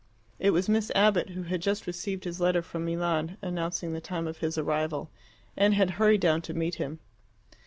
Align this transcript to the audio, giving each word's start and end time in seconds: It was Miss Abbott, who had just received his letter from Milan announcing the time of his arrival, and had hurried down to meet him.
It 0.39 0.49
was 0.49 0.67
Miss 0.67 0.91
Abbott, 0.95 1.29
who 1.29 1.43
had 1.43 1.61
just 1.61 1.85
received 1.85 2.23
his 2.23 2.39
letter 2.41 2.63
from 2.63 2.83
Milan 2.85 3.37
announcing 3.39 3.93
the 3.93 4.01
time 4.01 4.25
of 4.27 4.39
his 4.39 4.57
arrival, 4.57 5.11
and 5.55 5.75
had 5.75 5.91
hurried 5.91 6.21
down 6.21 6.41
to 6.41 6.55
meet 6.55 6.73
him. 6.81 6.97